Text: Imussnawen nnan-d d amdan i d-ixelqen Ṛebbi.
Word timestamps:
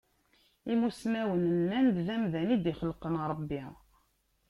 Imussnawen 0.73 1.43
nnan-d 1.59 1.97
d 2.07 2.09
amdan 2.15 2.53
i 2.55 2.57
d-ixelqen 2.63 3.15
Ṛebbi. 3.29 3.63